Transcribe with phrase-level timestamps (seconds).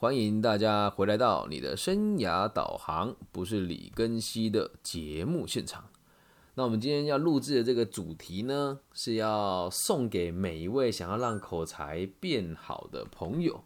[0.00, 5.84] 欢迎大家回来到你的生涯导航，不是李根熙的节目现场。
[6.54, 13.62] 那我们今天要录制的这个主题呢，是要送给每一位想要让口才变好的朋友。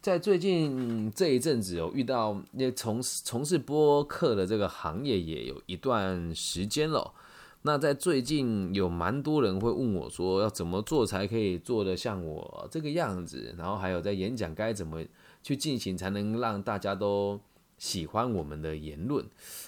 [0.00, 7.12] 在最近这一阵子，有遇到那从事从事播客的这个行业也有一段时间了。
[7.60, 13.54] 那在最近有蛮多人会问我说，要怎么做才可以做得像我这个样子？
[13.58, 15.04] 然后还有在演讲该怎么？
[15.46, 17.40] 去进行才能让大家都
[17.78, 19.24] 喜欢我们的言论，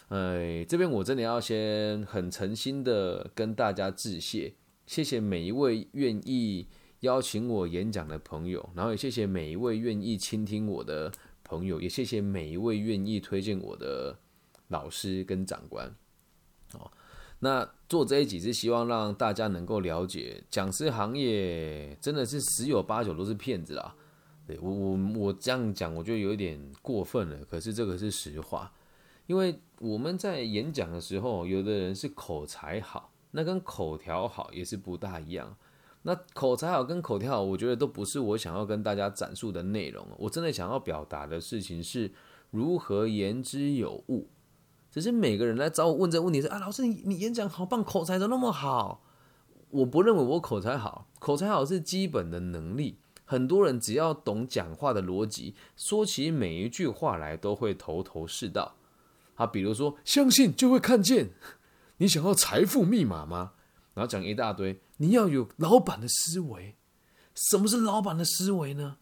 [0.09, 4.55] 呃，这边我真的要先很诚心的跟大家致谢，
[4.89, 6.67] 谢谢每一位愿意
[7.03, 11.13] 邀请我演讲的朋友，然后也谢谢每一位愿意倾听我的
[11.45, 14.19] 朋友，也谢谢每一位愿意推荐我的
[14.67, 15.95] 老师跟长官。
[16.75, 16.91] 哦，
[17.39, 23.95] 那做这一集是希望让大家能够了解，讲师行业真的是十有八九都是骗子啦。
[24.49, 27.45] 对我我我这样讲，我觉得有一点过分了。
[27.45, 28.73] 可是这个是实话，
[29.27, 35.55] 因为我们在演讲的时候，有的人是口才好，那跟口条好也是不大一样。
[36.01, 40.07] 那口才好跟口条好，我觉得都不是我想要跟大家阐述的内容。
[40.17, 42.11] 我真的想要表达的事情是
[42.51, 44.29] 如何言之有物。
[44.91, 49.03] 只是每个人来找我问这个问题是啊，老师你你演讲好棒，口才怎么那么好？
[49.69, 52.97] 我不认为我口才好，口才好是基本的能力。
[53.29, 58.77] 很多人只要懂讲话的逻辑，说起每一句话来都会头头是道。
[59.35, 61.29] 啊，比如说，相信就会看见。
[61.99, 63.53] 你想要财富密码吗？
[63.93, 64.81] 然后讲一大堆。
[64.97, 66.77] 你要有老板的思维。
[67.35, 68.97] 什么是老板的思维呢？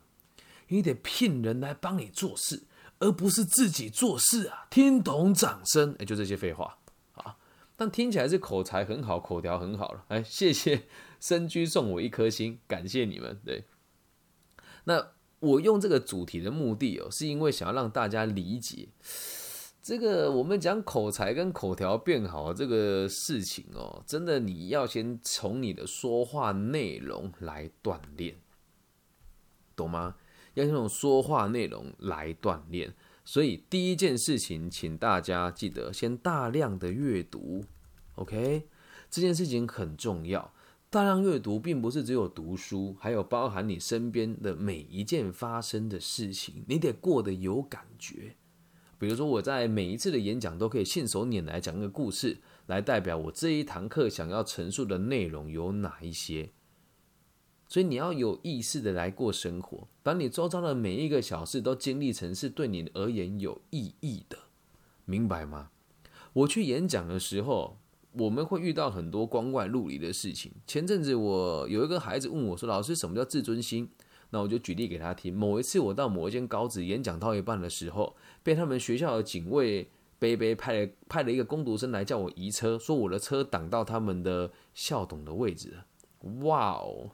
[0.69, 2.65] 你得聘人来帮你做事，
[2.99, 4.67] 而不是自己做事啊！
[4.69, 5.95] 听懂掌声？
[6.01, 6.79] 哎，就这些废话
[7.15, 7.37] 啊！
[7.77, 10.05] 但听起来是口才很好，口条很好了。
[10.09, 10.83] 哎，谢谢
[11.21, 13.41] 深居送我一颗心，感谢你们。
[13.45, 13.65] 对。
[14.89, 18.89] 那我用这个主题的目的哦，是因为想要让大家理解
[19.83, 28.37] 这个我们讲口才跟口条变好这个事情哦，真的你要先从你的说话内容来锻炼，
[29.77, 30.17] 懂吗？
[30.55, 32.95] 要用从说话内容来锻炼。
[33.25, 37.65] 所以第一件事情，请大家记得先大量的阅读
[38.15, 38.69] ，OK？
[39.11, 40.53] 这件事情很重要。
[40.97, 48.35] 大量阅读并不是只有读书，还有包含你身边的每一件发生的事情，你得过得有感觉。
[48.99, 56.49] 比如说，我在每一次的演讲都可以信手拈来讲一个故事，来代表我这一堂课想要陈述的内容有哪一些。
[57.69, 64.39] 所以你要有意识的来过生活，把你周遭的每一个小事都经历成是对你而言有意义的，
[65.05, 65.69] 明白吗？
[66.33, 67.77] 我去演讲的时候。
[68.19, 70.51] 我们会遇到很多光怪陆离的事情。
[70.67, 73.89] 前阵子我有一个孩子问我说：“老师，什么叫自尊心？”
[74.31, 75.33] 那我就举例给他听。
[75.33, 79.89] 某一次我到某一间高职演讲到一半的时候，被他们学校的警卫
[80.19, 85.75] 背背派了派了一个工读生来叫我移车，说我的车挡到他们的校董的位置。
[86.41, 87.13] 哇哦，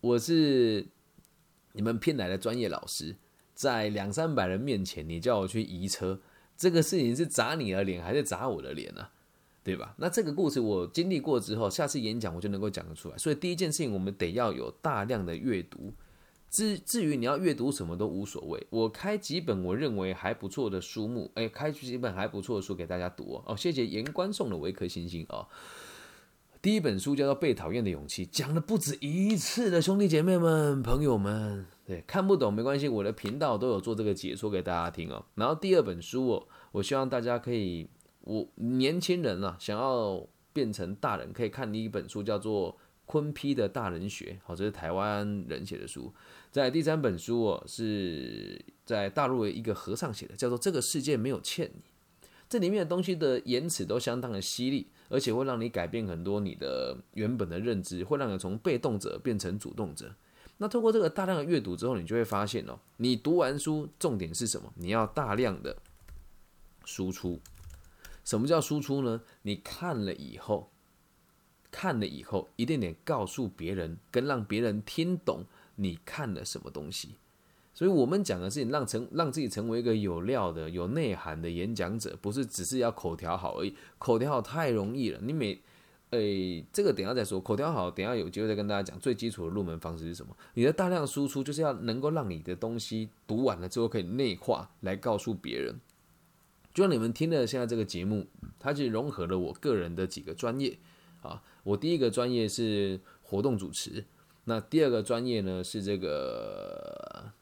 [0.00, 0.86] 我是
[1.72, 3.16] 你们骗来的专业老师，
[3.52, 6.20] 在两三百人面前，你叫我去移车，
[6.56, 9.08] 这个事情是砸你的脸还是砸我的脸呢？
[9.64, 9.94] 对吧？
[9.96, 13.16] 那这个故事我经历过之后，下次演讲我就能够讲得出来。
[13.16, 15.92] 所以第一件事情，我们得要有大量的阅读。
[16.50, 23.56] 至至于你要阅读什么都无所谓，我开几本我认为还不错的书目，哎，开几本还不错的书给大家读哦。
[23.56, 25.46] 谢谢严官送了我一颗星星哦。
[26.60, 35.24] 第一本书叫做《被讨厌的勇气》，讲了不止一次的兄弟姐妹们、朋友们，对，看不懂没关系，我的频道都有做这个解说给大家听哦。
[35.36, 37.88] 然后第二本书哦，我希望大家可以。
[38.22, 42.72] 我年轻人啊，想要变成大人，可以看第一本书，叫做
[43.06, 44.38] 《昆批的大人学》。
[44.46, 46.12] 好，这是台湾人写的书。
[46.50, 51.80] 在第三本书哦，是在大陆的一个和尚写的，叫做《这个世界没有欠你》。
[52.48, 60.14] 这里面的东西的言辞都相当的犀利，而且会让你改变很多你的原本的认知，会让你从被动者变成主动者。
[60.58, 64.70] 那通过这个大量的阅读之后，你就会发现哦，你读完书，重点是什么？
[64.76, 65.74] 你要大量的
[66.84, 67.40] 输出。
[68.24, 69.22] 什么叫输出呢？
[69.42, 70.70] 你看了以后，
[71.70, 75.44] 看了以后，一定得告诉别人，跟让别人听懂
[75.76, 77.16] 你看了什么东西。
[77.74, 83.74] 所以，我们讲的是你让成让自己成为一个有料的、有内涵的演讲者，不是只是要口条好而已。
[83.98, 85.58] 口条好太容易了，你每
[86.10, 87.40] 诶，这个等下再说。
[87.40, 88.98] 口条好，等下有机会再跟大家讲。
[89.00, 90.36] 最基础的入门方式是什么？
[90.52, 95.80] 你的大量输出就是要能够让你的东西读完了之后可以内化，来告诉别人。
[96.72, 98.26] 就像你们听的现在这个节目，
[98.58, 100.78] 它其实融合了我个人的几个专业。
[101.20, 101.42] 啊。
[101.64, 104.04] 我第一个专业是活动主持，
[104.44, 107.32] 那第二个专业呢是这个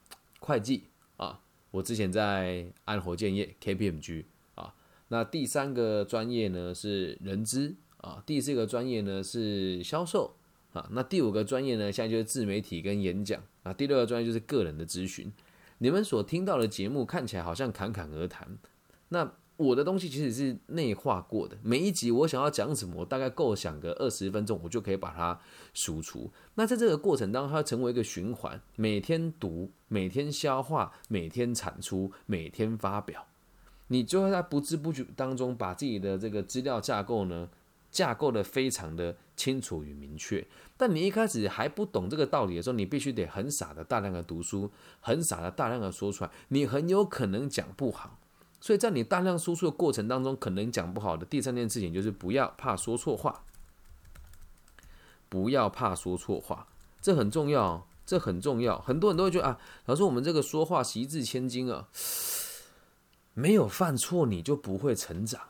[0.40, 0.84] 会计。
[1.16, 1.40] 啊
[1.70, 4.24] 我之前在安火建业 KPMG
[4.56, 4.74] 啊，
[5.08, 7.76] 那第三个专业呢是人资。
[7.98, 10.36] 啊，第四个专业呢是销售。
[10.72, 13.42] 啊，那第五个专业呢现在就是自媒体跟演讲。
[13.62, 15.32] 啊，第六个专业就是个人的咨询。
[15.78, 18.58] 你们所听到的节目看起来好像侃侃而谈，
[19.10, 21.58] 那我的东西其实是内化过的。
[21.62, 25.38] 每一集我想要讲什么，我大概构想个二十分钟，我就可以把它
[25.74, 26.30] 输出。
[26.54, 33.26] 那在这个过程当中，它成为一个循环，每天读，每天消化，每天产出，每天发表，
[33.88, 37.50] 你就会在不知不觉当中把自己的这个资料架构呢，
[37.90, 40.46] 架构的非常的清楚与明确。
[40.78, 44.70] 但你一开始还不懂这个道理的时候，你必须得很傻的大量的读书，
[45.00, 48.18] 很傻的大量的说出来，你很有可能讲不好。
[48.60, 53.42] 所以在你大量输出的过程当中，可能讲不好的第三件事情就是不要怕说错话，
[55.28, 56.68] 不要怕说错话，
[57.00, 58.78] 这很重要，这很重要。
[58.80, 61.88] 很多人都会觉得啊，老师我们这个说话习字千金啊，
[63.32, 65.40] 没有犯错你就不会成长。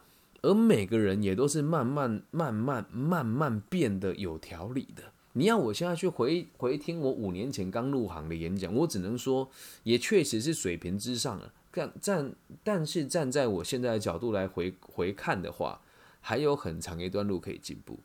[0.42, 5.02] 而每个人也都是慢慢、慢慢、慢慢变得有条理的。
[5.34, 9.50] 你要我现在去回回听我五年前刚入行的演讲，我只能说，
[9.82, 11.52] 也确实是水平之上了。
[11.72, 15.80] 站站，但是站在我现在的角度来回回看的话，
[16.20, 17.98] 还有很长一段路可以进步。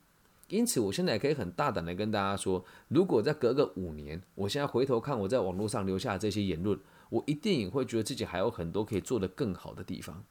[0.48, 6.80] 因此，我现在可以很大胆的跟大家说，如果再隔个五年，我现在回头看我在网络上留下这些言论，
[7.10, 10.24] 我一定也会觉得自己还有很多可以做得更好的地方。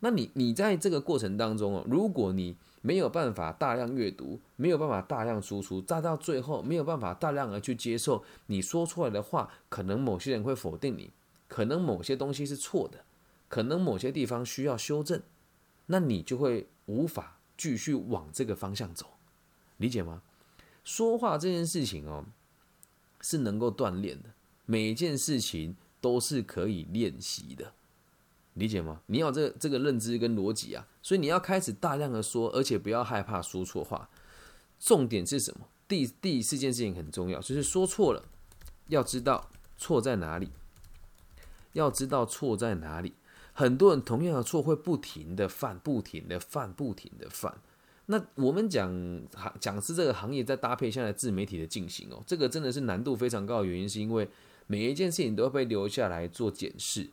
[0.00, 11.10] 那你你在这个过程当中哦，如果你没有办法大量阅读，没有办法大量输出，再到最后没有办法大量的去接受你说出来的话，可能某些人会否定你，
[11.48, 13.04] 可能某些东西是错的，
[13.48, 15.22] 可能某些地方需要修正，
[15.86, 19.06] 那你就会无法继续往这个方向走，
[19.76, 20.22] 理解吗？
[20.84, 22.24] 说话这件事情哦，
[23.20, 24.30] 是能够锻炼的，
[24.64, 27.72] 每一件事情都是可以练习的。
[28.54, 29.02] 理解吗？
[29.06, 34.08] 你要这这个认知跟逻辑啊，所以你要开始大量的说，而且不要害怕说错话。
[34.78, 35.68] 重点是什么？
[35.86, 38.24] 第第四件事情很重要，就是说错了，
[38.88, 40.50] 要知道错在哪里，
[41.78, 43.14] 要知道错在哪里。
[43.52, 47.58] 很多人同样的错会不停的犯，不停的犯，不停的犯。
[48.06, 48.88] 那我们讲
[49.34, 54.28] 行讲师这个行业，在搭配现在自媒体的进行哦，这个真的是难度非常高的原因，是因为
[54.66, 57.08] 每一件事情都要被留下来做检视。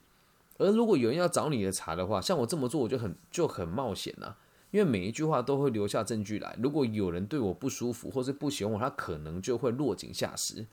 [0.58, 4.36] 而如果有人要找你的茬的话，像我这么做，我就很就很冒险呐，
[4.70, 6.56] 因为每一句话都会留下证据来。
[6.62, 10.68] 如果有人对我不舒服，或是不喜欢我，他可能就会落井下石。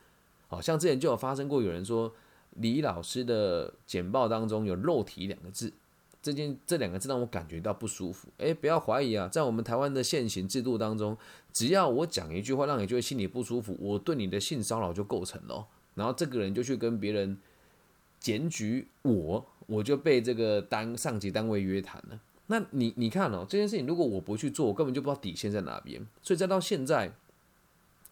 [0.48, 2.12] 好像之前就有发生过，有人说
[2.56, 5.72] 李老师的简报当中有“肉体”两个字，
[6.22, 8.28] 这件这两个字让我感觉到不舒服。
[8.38, 11.16] 诶，不要怀疑啊，在我们台湾的现行制度当中，
[11.52, 17.38] 只要我讲一句话让你觉得心里不舒服，我对你的性骚扰就构成了，然后这个人就去跟别人
[18.18, 19.46] 检举我。
[19.66, 22.18] 我就被这个单上级单位约谈了。
[22.48, 26.04] 那你你看哦，这件事情如果我不去做，我根本就不知道底线在哪边。
[26.20, 27.12] 所以再到现在，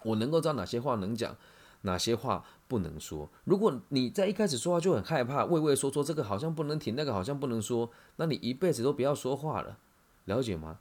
[0.04, 1.36] 我能够知道哪些话能讲，
[1.82, 3.28] 哪些话不能说。
[3.44, 9.78] 如果你在一开始说话就很害怕，畏畏缩缩，这个好像不能停，那个好像不能说，那你一辈子都不要说话了，
[10.24, 10.78] 了解吗？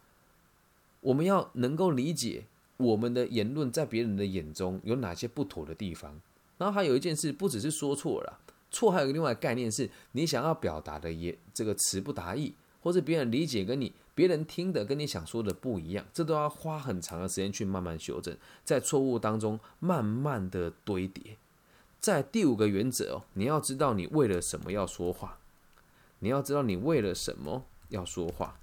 [1.01, 2.45] 我们要能够理解
[2.77, 6.19] 我们的言论在别人的眼中有哪些不妥的地方。
[6.57, 8.39] 然后还有一件事，不只是说错了。
[8.69, 21.37] 错还有个另外概念，是你想要表达的也这个词不达意，或者别人理解跟你别人听的跟你想说的不一样，这都要花很长的时间去慢慢修正，在错误当中慢慢的堆叠。
[21.99, 25.37] 在第五个原则哦，你要知道你为了什么要说话，
[26.17, 28.57] 你要知道你为了什么要说话，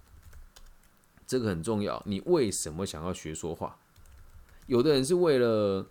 [1.24, 2.02] 这个很重要。
[2.04, 3.78] 你为什么想要学说话？
[4.66, 5.86] 有的人是为了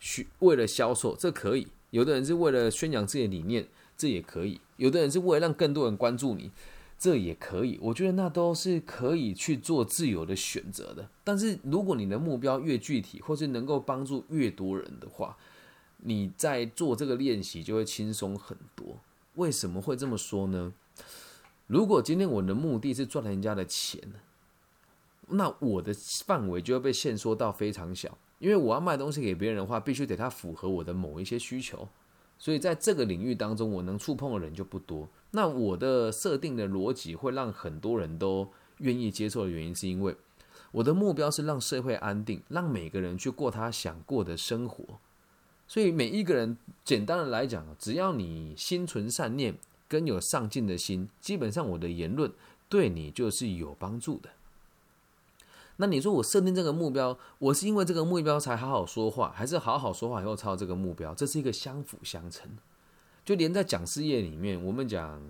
[0.00, 1.68] 学，为了销售，这可以。
[1.90, 6.50] 有的人是为了宣扬自己的理念，这也可以；有的人是为了让更多人关注你，
[6.98, 7.78] 这也可以。
[7.82, 11.08] 我觉得那都是可以去做自由的选择的。
[11.22, 15.36] 但是如果你的目标越具体，或是能够帮助越多人的话，
[15.98, 18.98] 你在做这个练习就会轻松很多。
[19.34, 20.72] 为什么会这么说呢？
[21.66, 24.00] 如果今天我的目的是赚人家的钱，
[25.28, 25.92] 那我的
[26.24, 28.16] 范围就会被限缩到非常小。
[28.38, 31.88] 因为我要卖东西给别人的话，必须得它符合我的某一些需求，
[32.38, 35.08] 所以在这个领域当中，我能触碰的人就不多。
[35.30, 40.14] 那我的设定的逻辑会让很多人都愿意接受的原因，是因为
[40.72, 44.84] 我的目标是让社会安定，让每个人去过他想过的生活。
[45.66, 49.56] 所以每一个人，简单的来讲，只要你心存善念，
[49.88, 52.30] 跟有上进的心，基本上我的言论
[52.68, 54.30] 对你就是有帮助的。
[55.78, 61.14] 那你说我设定这个目标，我是因为这个目标才好好说话，还是好好说话以后超这个目标？
[61.14, 62.50] 这是一个相辅相成。
[63.24, 65.20] 就连在讲事业里面，我们讲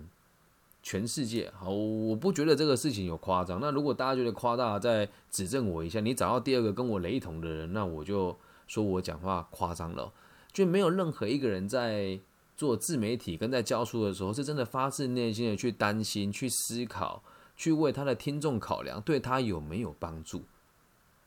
[0.83, 3.59] 全世界，好，我不觉得这个事情有夸张。
[3.59, 5.99] 那如果大家觉得夸大，再指正我一下。
[5.99, 8.37] 你找到第二个跟我雷同的人，那我就
[8.67, 10.13] 说我讲话夸张了。
[10.53, 12.19] 就没有任何一个人在
[12.55, 17.21] 做自媒体跟在教书的时候，是真的发自内心的去担心、去思考、
[17.57, 20.43] 去为他的听众考量，对他有没有帮助。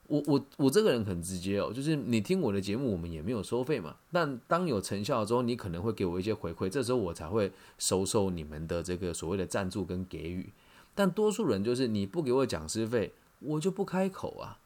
[0.07, 3.95] 我我我这个人很直接哦，就是你听我的节目，我们也没有收费嘛。
[4.11, 10.53] 但当有成效之后，你可能会给我一些回馈，这时候我才会收受你们的这个所谓的赞助跟给予。
[10.95, 14.59] 但多数人就是你不给我讲师费，我就不开口啊。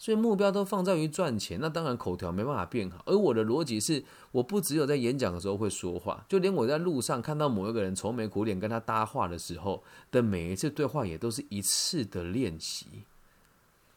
[0.00, 3.02] 所以目标都放在于赚钱，那当然口条没办法变好。
[3.04, 4.02] 而我的逻辑是，
[4.32, 12.86] 我不只有在演讲的时候会说话，就连我在路上看到某一个人愁眉苦脸跟他搭话的时候的每一次对话，也都是一次的练习。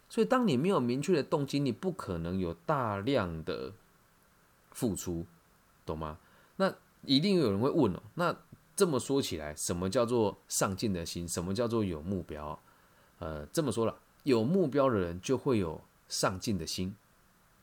[0.09, 3.71] 所以，当你没有明确的动机，你不可能有大量的
[4.71, 5.25] 付出，
[5.85, 6.17] 懂吗？
[6.57, 6.71] 那
[7.05, 8.03] 一定有人会问哦。
[8.15, 8.35] 那
[8.75, 11.25] 这么说起来，什么叫做上进的心？
[11.29, 12.59] 什么叫做有目标？
[13.19, 15.79] 呃，这么说了，有目标的人就会有
[16.13, 16.93] 上进的心，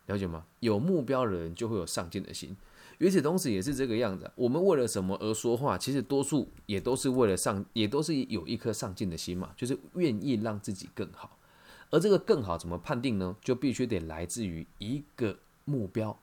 [0.07, 0.45] 了解吗？
[0.59, 2.57] 有目标的人就会有上进的心。
[2.99, 4.29] 与此同时，也是这个样子。
[4.35, 5.79] 我们为了什么而说话？
[5.79, 11.39] 其实多数也都是为了上，也都是有一颗上进的心嘛，就是愿意让自己更好。
[11.91, 13.37] 而这个更好怎么判定呢？
[13.41, 16.19] 就必须得来自于一个目标，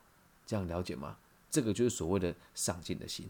[0.45, 1.15] 这样了解吗？
[1.49, 3.25] 这个就是所谓的上进的心。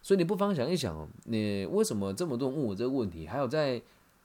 [0.00, 3.26] 所以你不妨想一想，你为什么这么多问我这个问题？
[3.26, 3.80] 还有在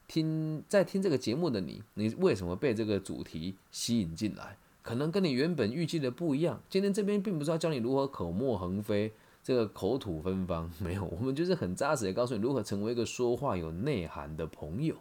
[0.07, 4.57] 听在听这个节目的你，你为什么被这个主题吸引进来？
[4.81, 6.61] 可能跟你原本预计的不一样。
[6.69, 9.11] 今天这边并不是要教你如何口沫横飞，
[9.43, 14.95] 这个口吐芬芳， 没有，我们就是很扎实的告诉你如何成为一个说话有内涵的朋友。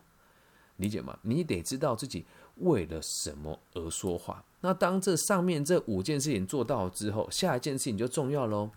[0.78, 1.16] 理解吗？
[1.22, 2.25] 你得知道自己
[2.56, 4.44] 为了什么而说话。
[4.60, 8.70] 那当这上面这五件事情做到之后，下一件事情就重要喽，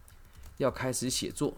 [0.57, 1.55] 要开始写作。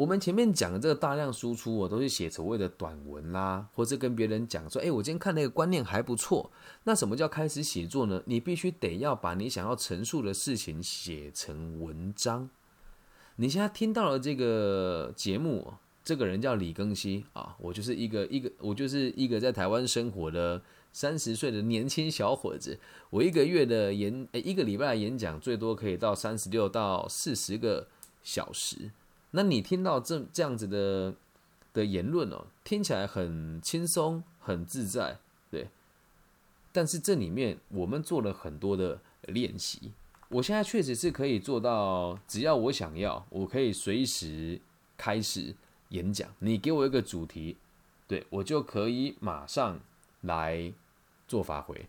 [0.00, 6.50] 我们前面讲的这个大量输出，我都是写所谓的短文啦，或者跟别人讲说：“哎，我今天看那个观念还不错。”
[6.84, 8.22] 那什么叫开始写作呢？
[8.24, 12.48] 你必须得要把你想要陈述的事情写成文章。
[13.36, 15.74] 你现在听到了这个节目。
[16.02, 20.60] 这个人叫李庚希啊，我就是一个一个，我就是一个在台湾生活的
[20.94, 22.80] 三十岁的年轻小伙子。
[23.10, 27.86] 我一个月的演，诶，一个礼拜的演讲最多可以到三十六到四十个
[28.22, 28.90] 小时。
[29.32, 31.14] 那你听到这这样子的
[31.72, 35.18] 的言论哦，听起来很轻松很自在，
[35.50, 35.68] 对。
[36.72, 39.92] 但是这里面我们做了很多的练习。
[40.28, 44.60] 我现在确实是可以做到，只要我想要，我可以随时
[44.96, 45.54] 开始。
[45.90, 47.56] 演讲，你给我一个主题，
[48.06, 49.80] 对我就可以马上
[50.20, 50.72] 来
[51.26, 51.84] 做发挥。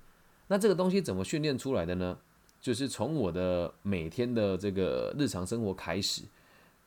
[0.48, 2.17] 那这个东西怎么训练出来的呢？
[2.60, 6.24] 就是从我的每天的这个日常生活开始，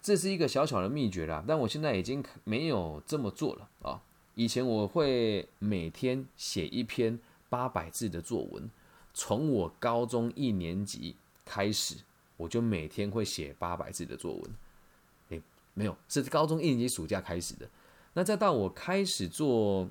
[0.05, 1.43] 这是一个小小的秘诀啦。
[1.49, 4.03] 但我现在已经没有这么做了啊。
[4.35, 7.19] 以前我会每天写一篇
[7.49, 8.69] 八百字的作文，
[9.15, 11.97] 从我高中一年级开始，
[12.37, 15.41] 我就每天会写八百字的作文。
[15.73, 17.67] 没有，是高中一年级暑假开始的。
[18.13, 19.89] 那再到我开始做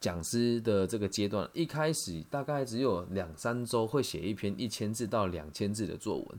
[0.00, 6.38] 讲师的这个阶段，一开始大概只有两三周会写一篇一千字到两千字的作文。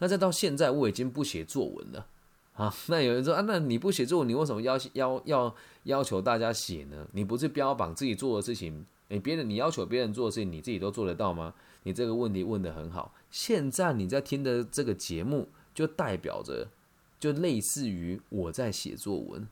[0.00, 2.06] 那再到现在，我已经不写作文了
[2.54, 2.74] 啊。
[2.88, 5.54] 那有人说啊，那你不写作文，你为什么要要要
[5.84, 7.06] 要求大家写呢？
[7.12, 11.54] 你不是标榜自己做的事情，诶，别人你要求别人做的事情，你自己都做得到吗？
[11.84, 13.14] 你这个问题问得很好。
[13.30, 16.66] 现在你在听的这个节目，就代表着。
[17.20, 19.46] 就类似于我在写作文，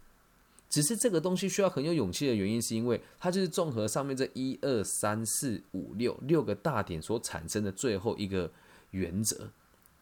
[0.70, 8.50] 只是这个东西需要很有勇气的原因，是因为它就是综合上面这一二三四五六六个大点所产生的最后一个
[8.92, 9.50] 原则。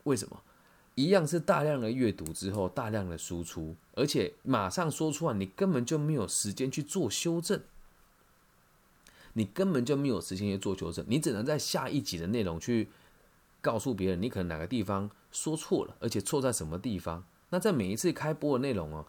[0.06, 0.40] 为什么？
[0.94, 7.60] 一样是大量的阅读之后，大量的输出，而且马上说出来，你根本就没有时间去做修正，
[9.34, 12.88] 你根本就没有时间去做修正，你只能在下一集的内容去
[13.60, 17.22] 告诉别人，你可能哪个地方说错了，而且错在什么地方。
[17.50, 19.04] 那在每一次开播的内容哦，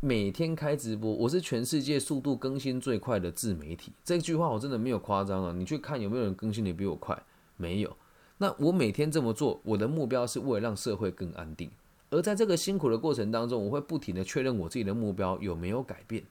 [0.00, 3.92] 每天开直播，我是全世界速度更新最快的自媒体。
[4.04, 5.52] 这句话我真的没有夸张啊！
[5.56, 7.22] 你去看有没有人更新的比我快？
[7.56, 7.96] 没有。
[8.42, 11.70] 那我每天这么做，我的目标是为了让社会更安定。
[12.10, 16.24] 而在这个辛苦的过程当中，我会不停的确认我自己的目标有没有改变。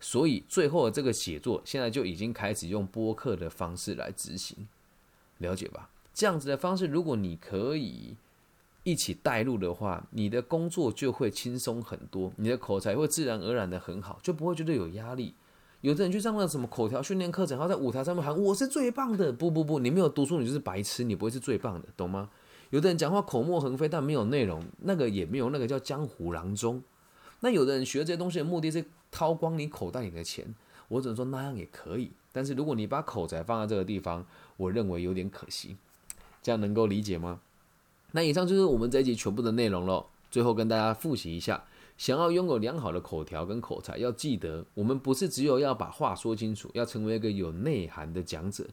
[0.00, 4.66] 所以最后的这个写作，现在就已经开始用播客的方式来执行，
[5.36, 5.90] 了解吧？
[6.14, 8.16] 这样子的方式，如果你可以。
[8.82, 15.34] 一起带入的话，你的工作就会轻松很多，你的口才会自然而然的很好，就不会觉得有压力。
[15.80, 22.28] 有的人去上了什么口条训练课程，然后在舞台上面喊“我是最棒的”，不不不，你没有读书，你就是白痴，你不会是最棒的，懂吗？
[22.68, 26.82] 有的人讲话口沫横飞，但没有内容，那个也没有那个叫江湖郎中。
[27.40, 30.54] 那有的人学这些东西的目的是掏光你口袋里的钱，
[30.88, 32.12] 我只能说那样也可以。
[32.30, 34.26] 但是如果你把口才放在这个地方，
[34.58, 35.76] 我认为有点可惜。
[36.42, 37.40] 这样能够理解吗？
[38.12, 40.06] 那以上就是我们这一集全部的内容了。
[40.30, 41.64] 最后跟大家复习一下：
[42.00, 48.66] 想要拥有良好的口条跟口才，要记得我们不是只有要把话说清楚，要成为一个有内涵的讲者。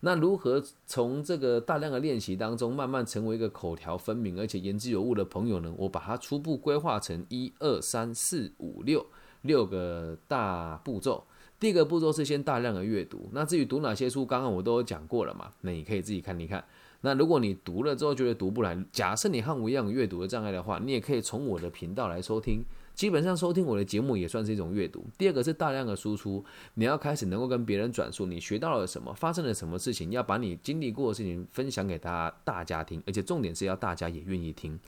[0.00, 5.72] 那如何从这个大量的练习当中，慢慢成为一个口条分明而且言之有物的朋友呢？
[5.78, 9.06] 我把它初步规划成一二三四五六
[9.40, 11.24] 六个大步骤。
[11.58, 13.30] 第一个步骤是先大量的阅读。
[13.32, 15.50] 那至于读哪些书，刚刚我都有讲过了嘛？
[15.62, 16.62] 那你可以自己看一看。
[17.02, 22.64] 那如果你读了之后觉得读不来，假设你和我一样阅读的障碍的话，你也可以从我的频道来收听。
[22.94, 25.04] 基本上收听我的节目也算是一种阅读。
[25.18, 26.42] 第二个是大量的输出，
[26.74, 34.80] 你要开始能够跟别人转述你学到了什么，发生了什么事情，要把你经历过的事情分享给大家大家听，而且重点是要大家也愿意听。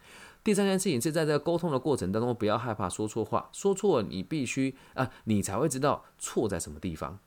[0.43, 7.19] 第三件事情是在这个沟通的过程当中，不要害怕说错话，说错了你必须啊，你才会知道错在什么地方，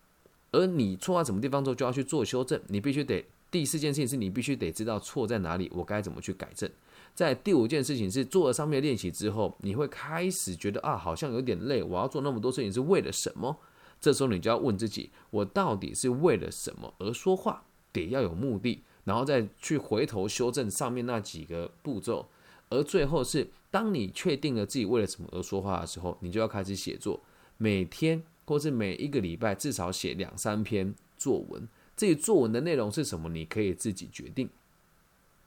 [0.52, 3.24] 而你错在什么地方之后就要去做修正，你必须得。
[3.52, 6.68] 第四件事情是你必须得知道错在哪里，我该怎么去改正。
[7.14, 13.60] 在第五件事情是做了上面练习之后，你会开始觉得啊，好像有点累，我要做那么多事情是为了什么？
[14.00, 17.66] 这时候你就要问自己，我到底是为了什么而说话？
[17.92, 22.30] 得要有目的，然后再去回头修正上面那几个步骤。
[22.70, 27.22] 而最后是，当你确定了自己为了什么而说话的时候，你就要开始写作，
[27.58, 31.68] 每天或是每一个礼拜至少写两三篇作文。
[32.02, 34.50] 至于作文的内容是什么，你可以自己决定，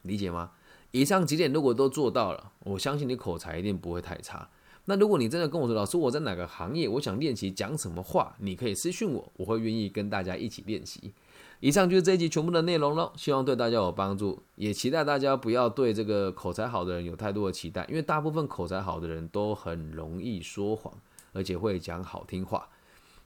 [0.02, 0.52] 理解吗？
[0.92, 4.48] 以上几点如果都做到了，我相信你口才一定不会太差。
[4.84, 11.12] 那如果你真的跟我说，老师我在哪个行业，我想练习讲什么话，你可以私信我，我会愿意跟大家一起练习。
[11.58, 20.94] 以上就是这一集全部的内容了，希望对大家有帮助，也期待大家不要对这个口才好的人有太多的期待，因为大部分口才好的人都很容易说谎，
[21.32, 22.68] 而且会讲好听话，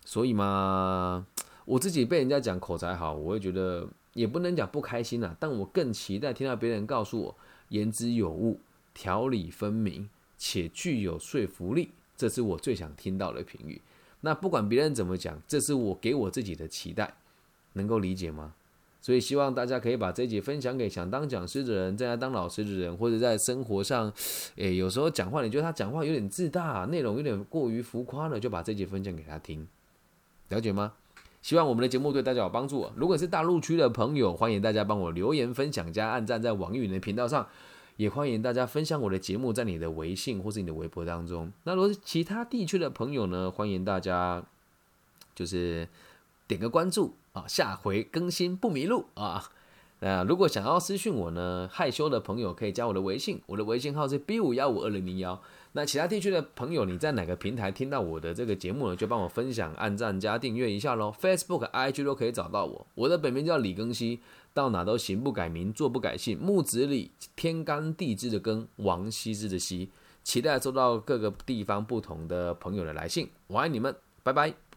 [0.06, 1.26] 所以嘛。
[1.68, 7.36] 我自己被人家讲口才好，我会觉得也不能讲不开心呐，但我更期待听到别人告诉我
[7.68, 8.58] 言之有物、
[8.94, 13.82] 条理分明且具有说服力，这是我最想听到的评语。
[14.22, 17.12] 那不管别人怎么讲，这是我给我自己的期待，
[17.74, 18.54] 能够理解吗？
[19.02, 24.10] 所以希望大家可以把这集分享给想当讲师的人、正在当老师的人，或者在生活上，
[24.56, 29.68] 诶，有时候讲话你觉得他讲话有点自大，内容有点过于浮夸了，就把这集分享给他听，
[30.48, 30.94] 了解吗？
[31.48, 32.90] 希望我们的节目对大家有帮助。
[32.94, 37.48] 如果是大陆区的朋友，欢迎大家帮我留言分享加按赞在网易云的频道上，
[37.96, 41.50] 也欢迎大家分享我的节目在你的微信或是你的微博当中。
[41.64, 44.44] 那如果是其他地区的朋友呢，欢迎大家
[45.34, 45.88] 就是
[46.46, 49.50] 点个关注啊，下回更新不迷路啊。
[50.00, 55.40] 那如果想要私讯我呢，害羞的朋友可以加我的微信，我的微信号是 B 五幺五二零零幺。
[55.78, 58.96] 那其他地区的朋友，你在哪个平台听到我的这个节目呢？
[58.96, 61.14] 就帮我分享、按赞加订阅一下喽。
[61.20, 62.84] Facebook、IG 都可以找到我。
[62.96, 64.18] 我的本名叫李庚希，
[64.52, 66.36] 到哪都行不改名，坐不改姓。
[66.36, 69.88] 木子李，天干地支的庚，王羲之的羲。
[70.24, 73.30] 期待收到各个地方不同的朋友的来信。
[73.46, 74.67] 我爱你们，拜拜。